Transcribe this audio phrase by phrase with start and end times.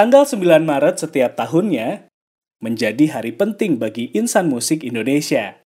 [0.00, 2.08] Tanggal 9 Maret setiap tahunnya
[2.64, 5.60] menjadi hari penting bagi insan musik Indonesia.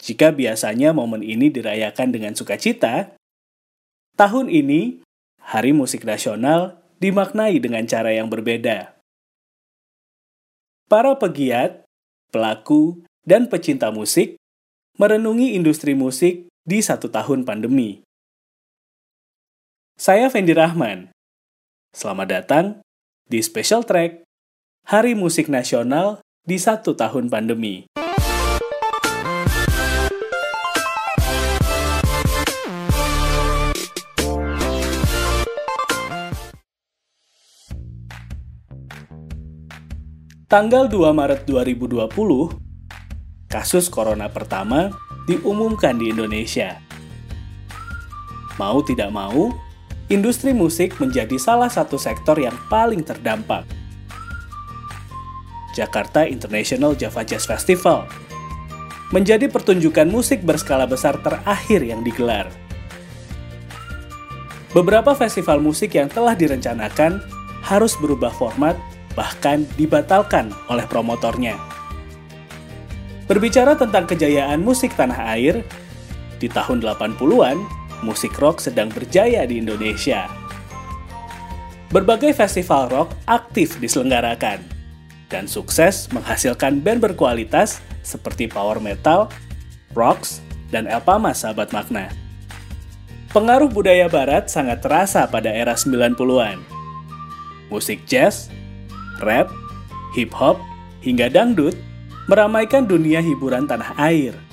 [0.00, 3.12] Jika biasanya momen ini dirayakan dengan sukacita,
[4.16, 5.04] tahun ini
[5.52, 8.96] Hari Musik Nasional dimaknai dengan cara yang berbeda.
[10.88, 11.84] Para pegiat,
[12.32, 14.40] pelaku, dan pecinta musik
[14.96, 18.00] merenungi industri musik di satu tahun pandemi.
[20.00, 21.11] Saya Fendi Rahman
[21.92, 22.80] Selamat datang
[23.28, 24.24] di Special Track
[24.88, 27.84] Hari Musik Nasional di satu tahun pandemi.
[40.48, 44.96] Tanggal 2 Maret 2020, kasus corona pertama
[45.28, 46.80] diumumkan di Indonesia.
[48.56, 49.52] Mau tidak mau,
[50.12, 53.64] industri musik menjadi salah satu sektor yang paling terdampak.
[55.72, 58.04] Jakarta International Java Jazz Festival
[59.08, 62.52] menjadi pertunjukan musik berskala besar terakhir yang digelar.
[64.76, 67.20] Beberapa festival musik yang telah direncanakan
[67.64, 68.76] harus berubah format,
[69.12, 71.56] bahkan dibatalkan oleh promotornya.
[73.28, 75.60] Berbicara tentang kejayaan musik tanah air,
[76.40, 77.60] di tahun 80-an,
[78.02, 80.26] musik rock sedang berjaya di Indonesia.
[81.88, 84.60] Berbagai festival rock aktif diselenggarakan
[85.30, 89.30] dan sukses menghasilkan band berkualitas seperti power metal,
[89.96, 92.12] rocks, dan Elpama sahabat makna.
[93.32, 96.60] Pengaruh budaya barat sangat terasa pada era 90-an.
[97.72, 98.52] Musik jazz,
[99.24, 99.48] rap,
[100.12, 100.60] hip hop,
[101.00, 101.72] hingga dangdut
[102.28, 104.36] meramaikan dunia hiburan tanah air–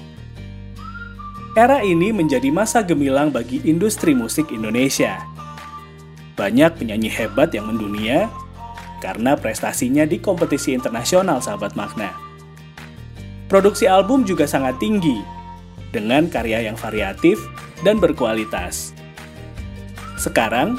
[1.57, 5.17] Era ini menjadi masa gemilang bagi industri musik Indonesia.
[6.37, 8.29] Banyak penyanyi hebat yang mendunia
[9.01, 12.13] karena prestasinya di kompetisi internasional sahabat makna.
[13.49, 15.17] Produksi album juga sangat tinggi,
[15.89, 17.41] dengan karya yang variatif
[17.81, 18.93] dan berkualitas.
[20.21, 20.77] Sekarang,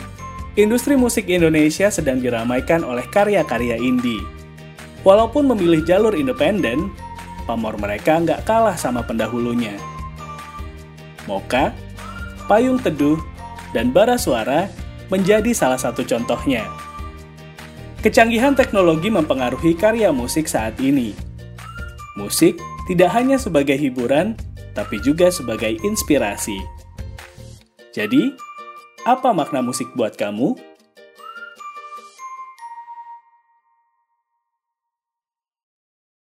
[0.55, 4.23] industri musik Indonesia sedang diramaikan oleh karya-karya indie.
[5.03, 6.95] Walaupun memilih jalur independen,
[7.49, 9.75] pamor mereka nggak kalah sama pendahulunya.
[11.29, 11.75] Moka,
[12.49, 13.21] payung teduh,
[13.77, 14.71] dan bara suara
[15.11, 16.65] menjadi salah satu contohnya.
[18.01, 21.13] Kecanggihan teknologi mempengaruhi karya musik saat ini.
[22.17, 22.57] Musik
[22.89, 24.33] tidak hanya sebagai hiburan,
[24.73, 26.57] tapi juga sebagai inspirasi.
[27.93, 28.33] Jadi,
[29.05, 30.70] apa makna musik buat kamu?